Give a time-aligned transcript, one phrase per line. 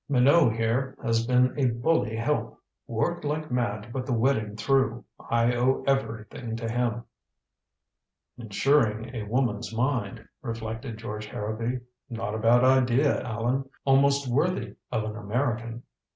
[0.09, 5.05] "Minot here has been a bully help worked like mad to put the wedding through.
[5.29, 7.03] I owe everything to him."
[8.35, 11.81] "Insuring a woman's mind," reflected George Harrowby.
[12.09, 13.69] "Not a bad idea, Allan.
[13.85, 15.83] Almost worthy of an American.